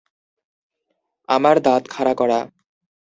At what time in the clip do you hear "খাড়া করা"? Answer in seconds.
1.89-2.39